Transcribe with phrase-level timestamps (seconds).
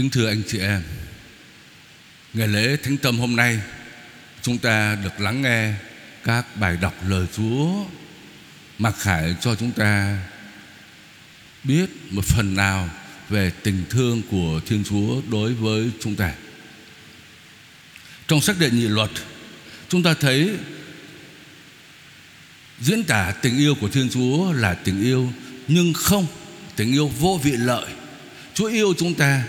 [0.00, 0.82] Kính thưa anh chị em,
[2.34, 3.60] Ngày lễ Thánh Tâm hôm nay,
[4.42, 5.72] Chúng ta được lắng nghe
[6.24, 7.84] Các bài đọc lời Chúa
[8.78, 10.18] Mặc khải cho chúng ta
[11.64, 12.88] Biết một phần nào
[13.28, 16.32] Về tình thương của Thiên Chúa Đối với chúng ta.
[18.28, 19.10] Trong sách đệ nhị luật,
[19.88, 20.56] Chúng ta thấy
[22.80, 25.32] Diễn tả tình yêu của Thiên Chúa Là tình yêu,
[25.68, 26.26] Nhưng không,
[26.76, 27.86] Tình yêu vô vị lợi.
[28.54, 29.44] Chúa yêu chúng ta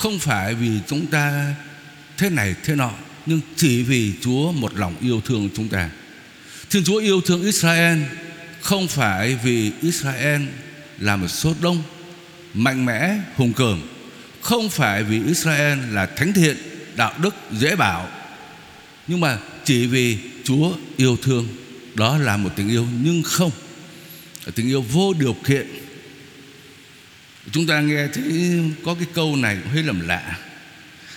[0.00, 1.54] không phải vì chúng ta
[2.18, 2.90] thế này thế nọ
[3.26, 5.90] nhưng chỉ vì Chúa một lòng yêu thương chúng ta.
[6.70, 7.98] Thiên Chúa yêu thương Israel
[8.60, 10.42] không phải vì Israel
[10.98, 11.82] là một số đông
[12.54, 13.88] mạnh mẽ hùng cường,
[14.40, 16.56] không phải vì Israel là thánh thiện,
[16.96, 18.08] đạo đức dễ bảo,
[19.06, 21.48] nhưng mà chỉ vì Chúa yêu thương
[21.94, 22.86] đó là một tình yêu.
[23.02, 23.50] Nhưng không
[24.54, 25.66] tình yêu vô điều kiện.
[27.52, 30.38] Chúng ta nghe thấy có cái câu này cũng hơi lầm lạ.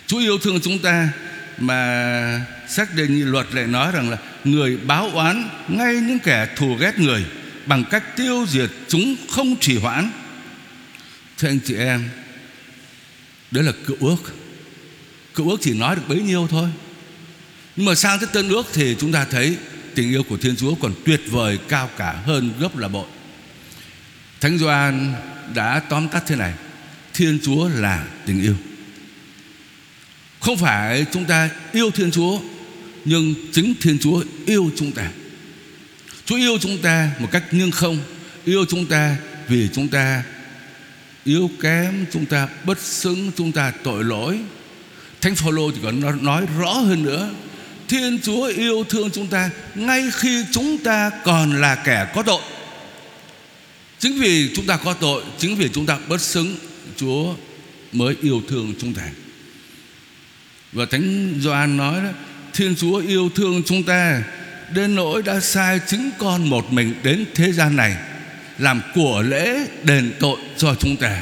[0.07, 1.09] Chúa yêu thương chúng ta
[1.57, 6.47] Mà xác đề nghị luật lại nói rằng là Người báo oán ngay những kẻ
[6.55, 7.25] thù ghét người
[7.65, 10.11] Bằng cách tiêu diệt chúng không trì hoãn.
[11.37, 12.09] Thưa anh chị em,
[13.51, 14.33] Đấy là cựu ước.
[15.35, 16.69] Cựu ước chỉ nói được bấy nhiêu thôi.
[17.75, 19.57] Nhưng mà sang tới tân ước thì chúng ta thấy
[19.95, 23.05] Tình yêu của Thiên Chúa còn tuyệt vời, cao cả hơn gấp là bội.
[24.41, 25.13] Thánh Gioan
[25.53, 26.53] đã tóm tắt thế này.
[27.13, 28.55] Thiên Chúa là tình yêu.
[30.39, 32.39] Không phải chúng ta yêu Thiên Chúa,
[33.05, 35.09] Nhưng chính Thiên Chúa yêu chúng ta.
[36.25, 37.97] Chúa yêu chúng ta một cách nhưng không,
[38.45, 39.15] Yêu chúng ta
[39.47, 40.23] vì chúng ta
[41.25, 44.39] yếu kém Chúng ta, bất xứng Chúng ta, tội lỗi.
[45.21, 47.29] Thánh Phaolô thì còn nói rõ hơn nữa,
[47.87, 52.41] Thiên Chúa yêu thương chúng ta Ngay khi chúng ta còn là kẻ có tội.
[54.03, 56.55] Chính vì chúng ta có tội, Chính vì chúng ta bất xứng,
[56.97, 57.35] Chúa
[57.91, 59.03] mới yêu thương chúng ta.
[60.73, 62.09] Và Thánh Gioan nói đó,
[62.53, 64.23] Thiên Chúa yêu thương chúng ta,
[64.73, 67.95] Đến nỗi đã sai chính con một mình Đến thế gian này,
[68.57, 71.21] Làm của lễ đền tội cho chúng ta.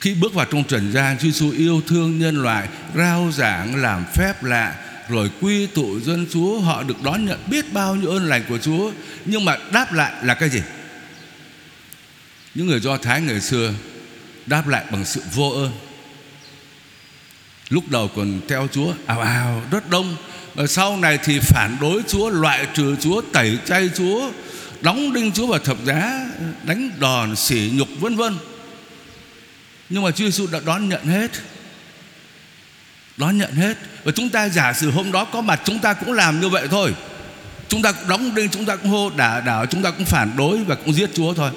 [0.00, 4.04] Khi bước vào trong trần gian Chúa Giêsu yêu thương nhân loại, Rao giảng, làm
[4.14, 4.74] phép lạ,
[5.08, 8.58] Rồi quy tụ dân Chúa, Họ được đón nhận biết bao nhiêu ơn lành của
[8.58, 8.92] Chúa,
[9.24, 10.60] Nhưng mà đáp lại là cái gì?
[12.56, 13.72] Những người Do Thái ngày xưa
[14.46, 15.72] Đáp lại bằng sự vô ơn.
[17.68, 20.16] Lúc đầu còn theo Chúa, ào ào, rất đông.
[20.54, 24.30] Và sau này thì phản đối Chúa, Loại trừ Chúa, Tẩy chay Chúa,
[24.80, 26.28] Đóng đinh Chúa vào thập giá,
[26.64, 28.36] Đánh đòn, sỉ nhục, vân vân.
[29.88, 31.30] Nhưng mà Chúa Giêsu đã đón nhận hết.
[33.16, 33.76] Đón nhận hết.
[34.04, 36.68] Và chúng ta giả sử hôm đó có mặt, Chúng ta cũng làm như vậy
[36.70, 36.94] thôi.
[37.68, 40.36] Chúng ta cũng đóng đinh, Chúng ta cũng hô đả đảo, Chúng ta cũng phản
[40.36, 41.50] đối Và cũng giết Chúa thôi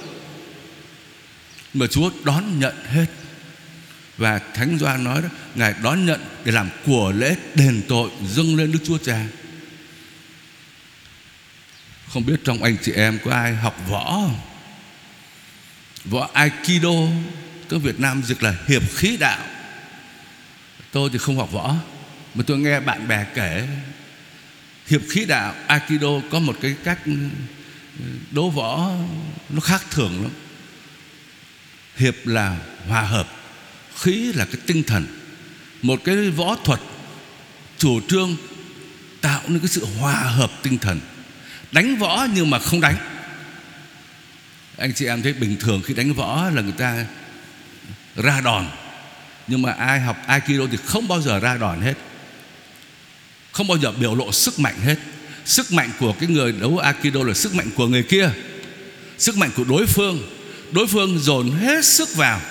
[1.74, 3.06] mà Chúa đón nhận hết.
[4.18, 8.56] Và Thánh Doan nói đó, Ngài đón nhận để làm của lễ đền tội dâng
[8.56, 9.26] lên Đức Chúa Cha.
[12.14, 14.40] Không biết trong anh chị em có ai học võ không?
[16.06, 16.90] Võ Aikido
[17.70, 19.44] Tiếng Việt Nam dịch là hiệp khí đạo.
[20.92, 21.76] Tôi thì không học võ,
[22.36, 23.68] Mà tôi nghe bạn bè kể.
[24.88, 27.14] Hiệp khí đạo Aikido có một cái cách ừ,
[28.32, 28.92] đấu võ
[29.50, 30.32] Nó khác thường lắm.
[32.00, 33.28] Hiệp là hòa hợp,
[34.00, 35.08] Khí là cái tinh thần.
[35.82, 36.80] Một cái võ thuật,
[37.78, 38.38] Chủ trương
[39.22, 41.00] Tạo nên cái sự hòa hợp tinh thần.
[41.72, 42.96] Đánh võ nhưng mà không đánh.
[44.78, 47.06] Anh chị em thấy bình thường khi đánh võ là người ta
[48.16, 48.68] Ra đòn.
[49.48, 51.94] Nhưng mà ai học Aikido thì không bao giờ ra đòn hết.
[53.52, 54.96] Không bao giờ biểu lộ sức mạnh hết.
[55.46, 58.32] Sức mạnh của cái người đấu Aikido là sức mạnh của người kia.
[59.18, 60.39] Sức mạnh của đối phương
[60.72, 62.42] đối phương dồn hết sức vào,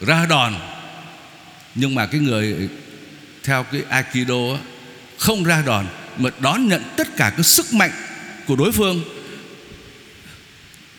[0.00, 0.54] ra đòn.
[1.74, 2.68] Nhưng mà cái người
[3.44, 4.58] theo cái aikido
[5.18, 5.86] không ra đòn,
[6.18, 7.90] mà đón nhận tất cả cái sức mạnh
[8.46, 9.02] của đối phương.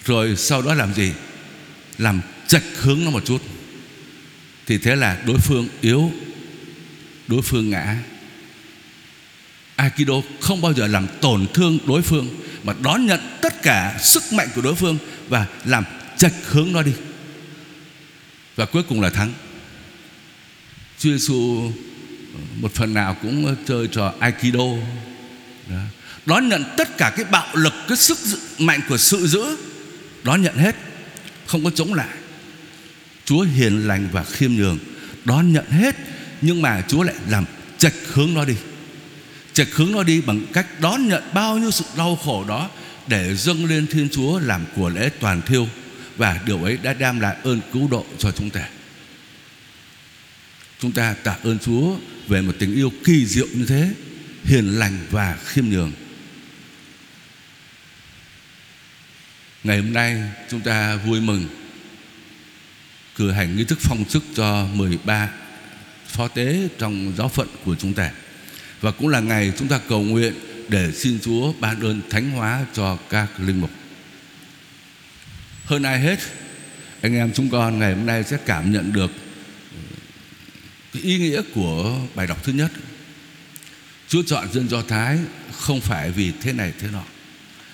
[0.05, 1.13] Rồi sau đó làm gì?
[1.97, 3.41] Làm chạch hướng nó một chút.
[4.65, 6.11] Thì thế là đối phương yếu,
[7.27, 7.97] đối phương ngã.
[9.75, 12.27] Aikido không bao giờ làm tổn thương đối phương,
[12.63, 14.97] Mà đón nhận tất cả sức mạnh của đối phương
[15.29, 15.83] Và làm
[16.17, 16.93] chạch hướng nó đi.
[18.55, 19.33] Và cuối cùng là thắng.
[20.99, 21.71] Chúa Giêsu
[22.55, 24.65] một phần nào cũng chơi trò Aikido.
[25.69, 25.81] Đó.
[26.25, 28.17] đón nhận tất cả cái bạo lực, cái sức
[28.59, 29.57] mạnh của sự giữ.
[30.23, 30.75] Đón nhận hết.
[31.45, 32.17] Không có chống lại.
[33.25, 34.79] Chúa hiền lành và khiêm nhường.
[35.25, 35.95] Đón nhận hết.
[36.41, 37.45] Nhưng mà Chúa lại làm
[37.77, 38.55] chạch hướng nó đi.
[39.53, 42.69] Chạch hướng nó đi bằng cách đón nhận bao nhiêu sự đau khổ đó
[43.07, 45.67] để dâng lên Thiên Chúa làm của lễ toàn thiêu
[46.17, 48.67] và điều ấy đã đem lại ơn cứu độ cho chúng ta
[50.79, 51.95] Chúng ta tạ ơn Chúa
[52.27, 53.93] về một tình yêu kỳ diệu như thế,
[54.43, 55.91] hiền lành và khiêm nhường.
[59.63, 61.47] Ngày hôm nay chúng ta vui mừng
[63.15, 65.29] cử hành nghi thức phong chức cho 13
[66.07, 68.11] phó tế trong giáo phận của chúng ta.
[68.81, 70.33] Và cũng là ngày chúng ta cầu nguyện
[70.67, 73.71] để xin Chúa ban ơn thánh hóa cho các linh mục.
[75.65, 76.19] Hơn ai hết,
[77.01, 79.11] anh em chúng con ngày hôm nay sẽ cảm nhận được
[80.93, 82.71] cái ý nghĩa của bài đọc thứ nhất.
[84.07, 85.17] Chúa chọn dân Do Thái
[85.51, 87.03] không phải vì thế này thế nọ.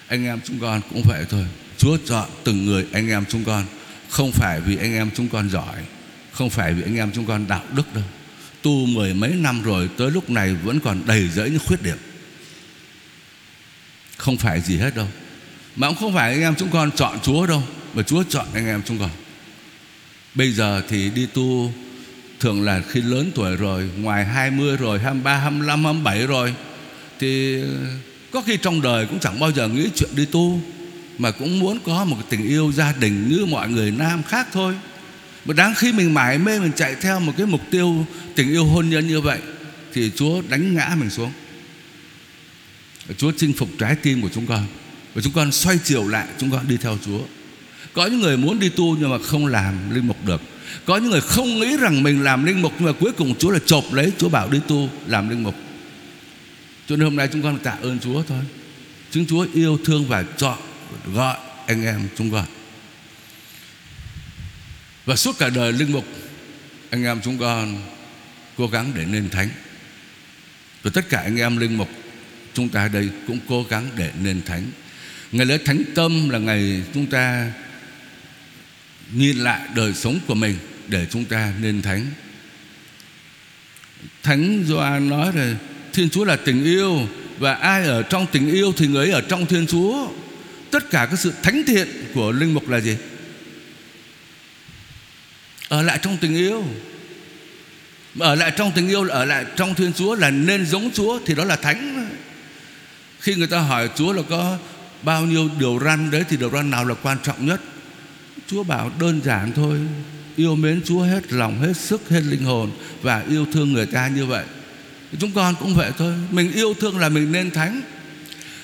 [0.08, 1.46] Anh em chúng con cũng vậy thôi.
[1.78, 3.66] Chúa chọn từng người anh em chúng con
[4.10, 5.76] không phải vì anh em chúng con giỏi,
[6.32, 8.04] không phải vì anh em chúng con đạo đức đâu.
[8.62, 11.98] Tu mười mấy năm rồi tới lúc này vẫn còn đầy rẫy những khuyết điểm.
[14.18, 15.08] Không phải gì hết đâu.
[15.76, 18.68] Mà cũng không phải anh em chúng con chọn Chúa đâu, mà Chúa chọn anh
[18.68, 19.10] em chúng con.
[20.36, 21.74] Bây giờ thì đi tu
[22.40, 26.54] thường là khi lớn tuổi rồi, ngoài 20 rồi, 23, 25, 27 rồi
[27.20, 27.62] thì
[28.32, 30.62] có khi trong đời cũng chẳng bao giờ nghĩ chuyện đi tu
[31.18, 34.76] mà cũng muốn có một tình yêu gia đình như mọi người nam khác thôi.
[35.46, 38.06] Mà đáng khi mình mải mê mình chạy theo một cái mục tiêu
[38.36, 39.40] tình yêu hôn nhân như vậy
[39.94, 41.32] thì Chúa đánh ngã mình xuống.
[43.18, 44.66] Chúa chinh phục trái tim của chúng con.
[45.14, 47.20] Và chúng con xoay chiều lại chúng con đi theo Chúa
[47.94, 50.42] có những người muốn đi tu nhưng mà không làm linh mục được.
[50.86, 53.50] Có những người không nghĩ rằng mình làm linh mục nhưng mà cuối cùng Chúa
[53.50, 55.56] là chộp lấy, Chúa bảo đi tu, làm linh mục.
[56.88, 58.44] Cho nên hôm nay chúng con tạ ơn Chúa thôi.
[59.12, 60.58] Chúng Chúa yêu thương và chọn,
[61.14, 62.46] gọi anh em chúng con.
[65.06, 66.06] Và suốt cả đời linh mục,
[66.90, 67.82] anh em chúng con
[68.58, 69.50] cố gắng để nên thánh.
[70.84, 71.90] Và tất cả anh em linh mục,
[72.54, 74.64] chúng ta đây cũng cố gắng để nên thánh.
[75.32, 77.52] Ngày lễ thánh tâm là ngày chúng ta
[79.14, 82.06] nhìn lại đời sống của mình để chúng ta nên thánh.
[84.24, 85.56] Thánh Gioan nói là
[85.94, 87.08] thiên chúa là tình yêu
[87.40, 90.08] và ai ở trong tình yêu thì người ấy ở trong thiên chúa.
[90.72, 92.98] Tất cả các sự thánh thiện của linh mục là gì?
[95.70, 96.66] Ở lại trong tình yêu.
[98.20, 101.36] Ở lại trong tình yêu, ở lại trong thiên chúa là nên giống chúa thì
[101.36, 102.10] đó là thánh.
[103.20, 104.58] Khi người ta hỏi chúa là có
[105.04, 107.62] bao nhiêu điều răn đấy thì điều răn nào là quan trọng nhất?
[108.52, 109.80] Chúa bảo đơn giản thôi,
[110.36, 112.72] yêu mến chúa hết lòng, hết sức, hết linh hồn
[113.02, 114.46] và yêu thương người ta như vậy.
[115.20, 117.82] Chúng con cũng vậy thôi, mình yêu thương là mình nên thánh.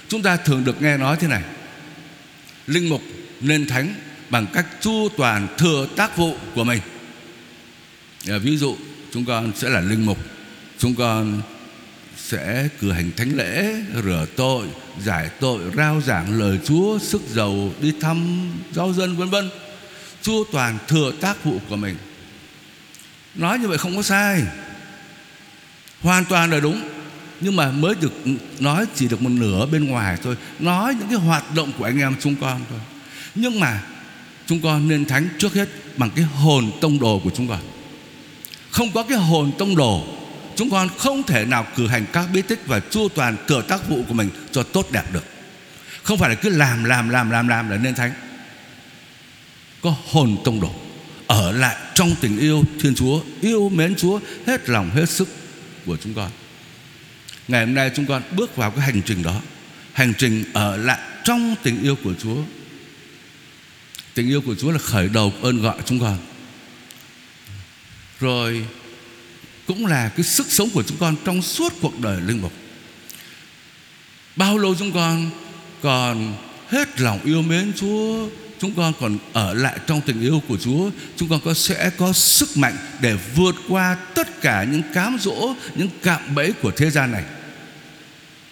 [0.08, 1.44] Chúng ta thường được nghe nói thế này,
[2.68, 3.02] linh mục
[3.42, 3.94] nên thánh
[4.30, 6.82] bằng cách chu toàn thừa tác vụ của mình.
[8.28, 8.78] Ờ, ví dụ,
[9.14, 10.18] chúng con sẽ là linh mục,
[10.78, 11.42] chúng con
[12.18, 14.68] sẽ cử hành thánh lễ, rửa tội,
[15.04, 19.50] giải tội, rao giảng lời chúa, sức giàu đi thăm giáo dân, vân vân
[20.28, 21.98] chu toàn thừa tác vụ của mình.
[23.36, 24.44] Nói như vậy không có sai.
[26.02, 26.90] Hoàn toàn là đúng.
[27.42, 28.14] Nhưng mà mới được
[28.60, 30.36] nói chỉ được một nửa bên ngoài thôi.
[30.60, 32.80] Nói những cái hoạt động của anh em chúng con thôi.
[33.36, 33.82] Nhưng mà
[34.48, 37.60] chúng con nên thánh trước hết bằng cái hồn tông đồ của chúng con.
[38.70, 40.08] Không có cái hồn tông đồ,
[40.56, 43.90] chúng con không thể nào cử hành các bí tích và chu toàn thừa tác
[43.90, 45.24] vụ của mình cho tốt đẹp được.
[46.04, 48.12] Không phải là cứ làm làm làm làm làm là nên thánh
[49.82, 50.72] có hồn tông đồ.
[51.28, 55.30] Ở lại trong tình yêu thiên chúa, yêu mến chúa hết lòng, hết sức
[55.86, 56.32] của chúng con.
[57.48, 59.42] Ngày hôm nay chúng con bước vào cái hành trình đó.
[59.94, 62.38] Hành trình ở lại trong tình yêu của Chúa.
[64.14, 66.18] Tình yêu của Chúa là khởi đầu ơn gọi chúng con.
[68.20, 68.66] Rồi
[69.68, 72.54] cũng là cái sức sống của chúng con trong suốt cuộc đời linh mục.
[74.36, 75.30] Bao lâu chúng con
[75.82, 76.36] còn
[76.70, 80.90] hết lòng yêu mến Chúa Chúng con còn ở lại trong tình yêu của Chúa.
[81.18, 85.56] Chúng con có, sẽ có sức mạnh để vượt qua tất cả những cám dỗ,
[85.76, 87.24] Những cạm bẫy của thế gian này.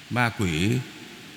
[0.09, 0.69] Ma quỷ,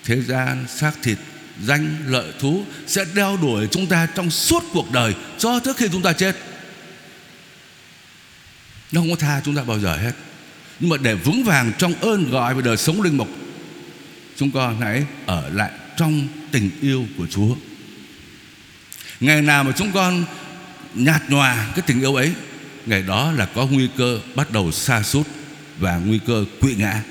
[0.04, 1.18] thế gian, xác thịt,
[1.64, 5.88] danh, lợi, thú sẽ đeo đuổi chúng ta trong suốt cuộc đời cho tới khi
[5.92, 6.36] chúng ta chết.
[8.92, 10.12] Nó không có tha chúng ta bao giờ hết.
[10.80, 13.28] Nhưng mà để vững vàng trong ơn gọi và đời sống linh mục,
[14.36, 17.54] chúng con hãy ở lại trong tình yêu của Chúa
[19.20, 20.24] ngày nào mà chúng con
[20.94, 22.32] nhạt nhòa cái tình yêu ấy
[22.86, 25.26] ngày đó là có nguy cơ bắt đầu xa sút
[25.78, 27.02] và nguy cơ quỵ ngã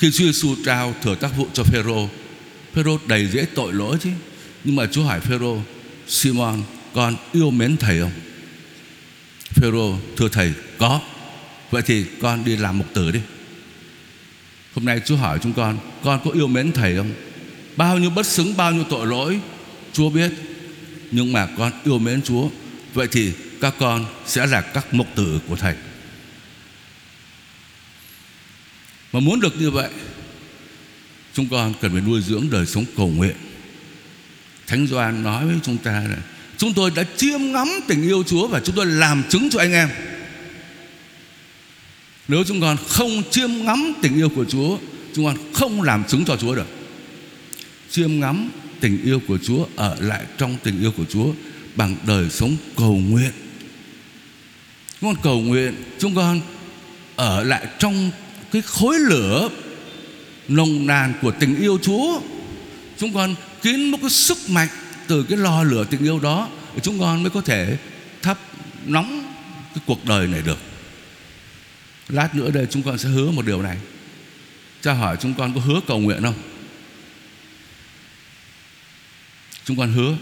[0.00, 2.08] khi Chúa Giêsu trao thừa tác vụ cho Phêrô,
[2.74, 4.10] Phêrô đầy dễ tội lỗi chứ.
[4.64, 5.62] Nhưng mà Chúa hỏi Phêrô,
[6.06, 6.62] Simon,
[6.94, 8.12] con yêu mến thầy không?
[9.50, 11.00] Phêrô thưa thầy, có.
[11.70, 13.20] Vậy thì con đi làm mục tử đi.
[14.74, 17.12] Hôm nay Chúa hỏi chúng con, con có yêu mến thầy không?
[17.76, 19.40] Bao nhiêu bất xứng, bao nhiêu tội lỗi,
[19.92, 20.32] Chúa biết.
[21.10, 22.48] Nhưng mà con yêu mến Chúa.
[22.94, 25.74] Vậy thì các con sẽ là các mục tử của thầy
[29.12, 29.90] mà muốn được như vậy
[31.32, 33.36] chúng con cần phải nuôi dưỡng đời sống cầu nguyện
[34.66, 36.18] thánh doan nói với chúng ta là
[36.56, 39.72] chúng tôi đã chiêm ngắm tình yêu chúa và chúng tôi làm chứng cho anh
[39.72, 39.88] em
[42.28, 44.78] nếu chúng con không chiêm ngắm tình yêu của chúa
[45.14, 46.66] chúng con không làm chứng cho chúa được
[47.90, 51.32] chiêm ngắm tình yêu của chúa, ở lại trong tình yêu của chúa
[51.76, 53.32] bằng đời sống cầu nguyện.
[55.00, 56.40] Chúng con cầu nguyện, chúng con
[57.16, 58.10] ở lại trong
[58.52, 59.48] cái khối lửa
[60.48, 62.20] nồng nàn của tình yêu Chúa.
[62.98, 64.68] Chúng con kiến một cái sức mạnh
[65.06, 66.48] từ cái lò lửa tình yêu đó
[66.82, 67.76] chúng con mới có thể
[68.22, 68.38] thắp
[68.86, 69.34] nóng
[69.74, 70.58] cái cuộc đời này được.
[72.08, 73.76] Lát nữa đây chúng con sẽ hứa một điều này.
[74.82, 76.34] Cha hỏi chúng con có hứa cầu nguyện không?
[79.70, 80.16] Chúng con hứa.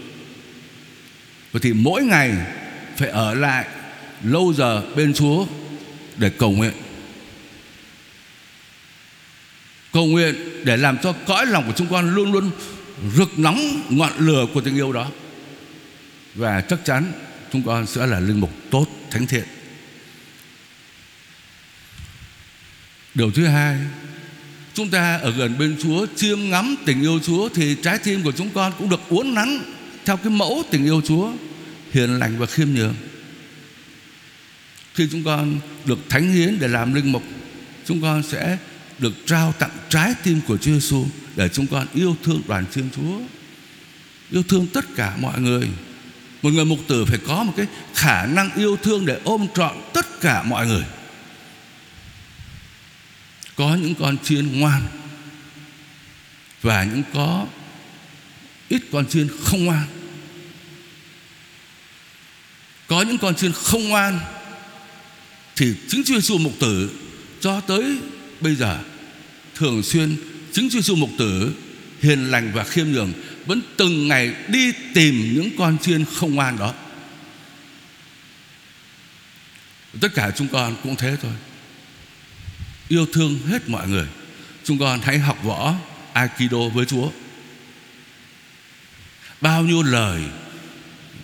[1.51, 2.33] Vậy thì mỗi ngày
[2.97, 3.65] phải ở lại
[4.23, 5.45] lâu giờ bên Chúa
[6.17, 6.73] để cầu nguyện.
[9.93, 12.51] Cầu nguyện để làm cho cõi lòng của chúng con luôn luôn
[13.15, 15.11] rực nóng, ngọn lửa của tình yêu đó.
[16.35, 17.11] Và chắc chắn
[17.53, 19.45] chúng con sẽ là linh mục tốt, thánh thiện.
[23.13, 23.77] Điều thứ hai
[24.73, 28.31] chúng ta ở gần bên Chúa chiêm ngắm tình yêu Chúa thì trái tim của
[28.31, 29.59] chúng con cũng được uốn nắn
[30.05, 31.31] theo cái mẫu tình yêu Chúa
[31.91, 32.95] hiền lành và khiêm nhường
[34.93, 37.23] khi chúng con được thánh hiến để làm linh mục
[37.85, 38.57] chúng con sẽ
[38.99, 42.89] được trao tặng trái tim của Chúa Giêsu để chúng con yêu thương đoàn chiên
[42.95, 43.19] Chúa,
[44.31, 45.67] yêu thương tất cả mọi người.
[46.41, 49.75] Một người mục tử phải có một cái khả năng yêu thương để ôm trọn
[49.93, 50.83] tất cả mọi người.
[53.59, 54.87] Có những con chiên ngoan
[56.61, 57.47] và những có
[58.69, 59.87] ít con chiên không ngoan.
[62.87, 64.19] Có những con chiên không ngoan
[65.55, 66.91] thì chính Chúa Giêsu mục tử
[67.41, 67.97] cho tới
[68.41, 68.79] bây giờ
[69.55, 70.15] thường xuyên
[70.51, 71.53] chính Chúa Giêsu mục tử
[72.01, 73.13] hiền lành và khiêm nhường
[73.45, 76.73] vẫn từng ngày đi tìm những con chiên không ngoan đó.
[80.01, 81.33] Tất cả chúng con cũng thế thôi.
[82.89, 84.07] Yêu thương hết mọi người.
[84.63, 85.75] Chúng con hãy học võ
[86.13, 87.09] Aikido với Chúa.
[89.41, 90.21] Bao nhiêu lời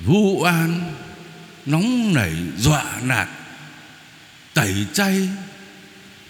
[0.05, 0.93] vu oan,
[1.65, 3.27] nóng nảy, dọa nạt,
[4.53, 5.29] tẩy chay,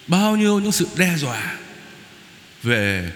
[0.06, 1.56] bao nhiêu những sự đe dọa
[2.62, 3.12] về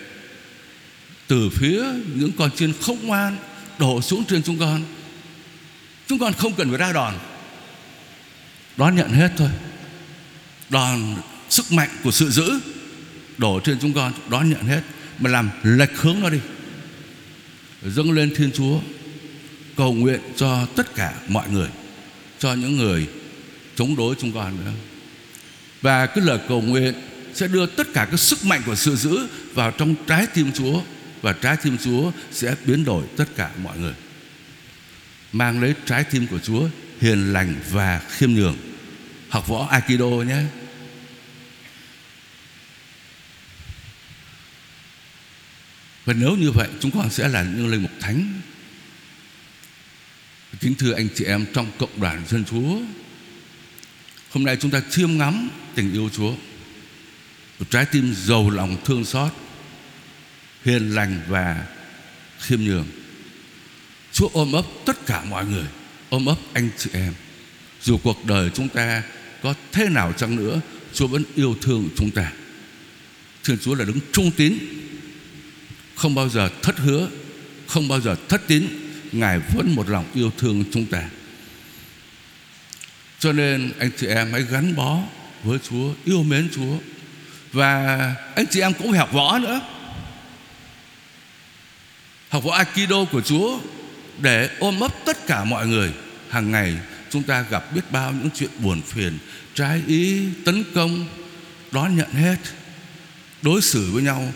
[1.27, 1.85] từ phía
[2.15, 3.37] những con chiên không ngoan
[3.79, 4.83] đổ xuống trên chúng con
[6.07, 7.15] chúng con không cần phải ra đòn
[8.77, 9.51] đón nhận hết thôi
[10.71, 11.17] đòn
[11.51, 12.61] sức mạnh của sự giữ
[13.39, 14.83] đổ trên chúng con, đón nhận hết,
[15.19, 16.39] mà làm lệch hướng nó đi
[17.83, 18.81] dâng lên thiên chúa,
[19.77, 21.69] cầu nguyện cho tất cả mọi người,
[22.39, 23.09] cho những người
[23.77, 24.73] chống đối chúng con nữa
[25.83, 26.95] và cái lời cầu nguyện
[27.35, 29.19] sẽ đưa tất cả cái sức mạnh của sự giữ
[29.55, 30.81] vào trong trái tim Chúa,
[31.23, 33.95] và trái tim Chúa sẽ biến đổi tất cả mọi người.
[35.33, 36.69] Mang lấy trái tim của Chúa
[37.01, 38.57] hiền lành và khiêm nhường.
[39.29, 40.43] Học võ Aikido nhé.
[46.11, 48.41] Và nếu như vậy, chúng con sẽ là những linh mục thánh.
[50.61, 52.79] Kính thưa anh chị em trong cộng đoàn dân Chúa,
[54.31, 56.35] Hôm nay chúng ta chiêm ngắm tình yêu Chúa.
[57.59, 59.33] Một trái tim giàu lòng thương xót,
[60.65, 61.67] hiền lành và
[62.39, 62.87] khiêm nhường.
[64.13, 65.67] Chúa ôm ấp tất cả mọi người,
[66.09, 67.15] ôm ấp anh chị em.
[67.83, 69.03] Dù cuộc đời chúng ta
[69.43, 70.61] có thế nào chăng nữa,
[70.93, 72.33] Chúa vẫn yêu thương chúng ta.
[73.45, 74.59] Thiên Chúa là đứng trung tín
[76.01, 77.09] không bao giờ thất hứa
[77.67, 78.67] Không bao giờ thất tín.
[79.13, 81.03] Ngài vẫn một lòng yêu thương chúng ta.
[83.19, 84.99] Cho nên anh chị em hãy gắn bó
[85.45, 86.79] với Chúa Yêu mến Chúa.
[87.53, 89.61] Và anh chị em cũng phải học võ nữa.
[92.29, 93.61] Học võ Aikido của Chúa
[94.19, 95.93] Để ôm ấp tất cả mọi người.
[96.31, 96.75] Hàng ngày
[97.11, 99.19] chúng ta gặp biết bao những chuyện buồn phiền
[99.55, 101.07] Trái ý, tấn công
[101.71, 102.37] Đón nhận hết
[103.43, 104.33] Đối xử với nhau.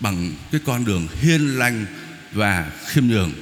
[0.00, 1.86] Bằng cái con đường hiền lành
[2.32, 3.32] Và khiêm nhường.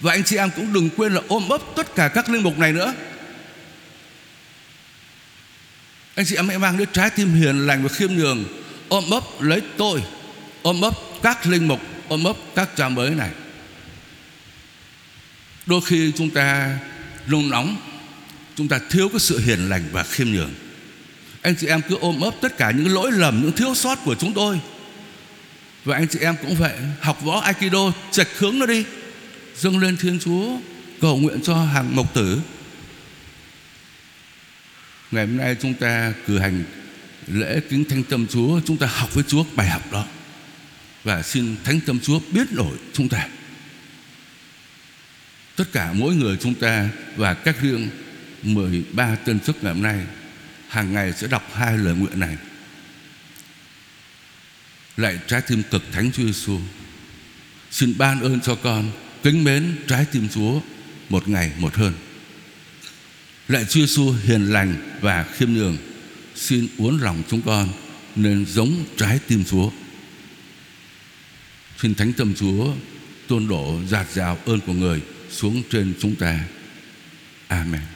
[0.00, 2.58] Và anh chị em cũng đừng quên là ôm ấp tất cả các linh mục
[2.58, 2.94] này nữa.
[6.14, 8.44] Anh chị em hãy mang đứa trái tim hiền lành và khiêm nhường,
[8.88, 10.02] Ôm ấp lấy tôi,
[10.62, 13.30] Ôm ấp các linh mục, Ôm ấp các cha mới này.
[15.66, 16.78] Đôi khi chúng ta
[17.28, 17.76] nung nóng,
[18.56, 20.54] Chúng ta thiếu cái sự hiền lành và khiêm nhường.
[21.42, 24.14] Anh chị em cứ ôm ấp tất cả những lỗi lầm, Những thiếu sót của
[24.14, 24.60] chúng tôi.
[25.84, 26.76] Và anh chị em cũng vậy.
[27.00, 28.84] Học võ Aikido Chạch hướng nó đi.
[29.56, 30.58] Dâng lên Thiên Chúa,
[31.00, 32.40] Cầu nguyện cho hàng mộc tử.
[35.10, 36.64] Ngày hôm nay chúng ta cử hành
[37.26, 38.60] lễ kính thánh tâm Chúa.
[38.60, 40.06] Chúng ta học với Chúa bài học đó.
[41.04, 43.28] Và xin thánh tâm Chúa biết nổi chúng ta.
[45.56, 47.88] Tất cả mỗi người chúng ta và các riêng
[48.42, 50.00] 13 tân chức ngày hôm nay,
[50.68, 52.36] hàng ngày sẽ đọc hai lời nguyện này
[54.96, 56.60] lại trái tim cực thánh Chúa Giêsu
[57.70, 58.90] xin ban ơn cho con,
[59.22, 60.60] kính mến trái tim Chúa
[61.08, 61.92] một ngày một hơn.
[63.48, 65.76] Lại Chúa Giêsu hiền lành và khiêm nhường,
[66.34, 67.68] xin uốn lòng chúng con
[68.16, 69.70] nên giống trái tim Chúa.
[71.78, 72.74] Xin thánh tâm Chúa
[73.28, 76.40] tôn đổ giạt rào ơn của người xuống trên chúng ta.
[77.48, 77.93] Amen.